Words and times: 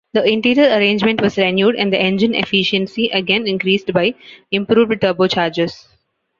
The 0.13 0.23
interior 0.27 0.75
arrangement 0.75 1.21
was 1.21 1.37
renewed 1.37 1.75
and 1.75 1.93
the 1.93 2.01
engine 2.01 2.33
efficiency 2.33 3.11
again 3.11 3.45
increased 3.47 3.93
by 3.93 4.15
improved 4.49 4.93
turbochargers. 4.93 5.89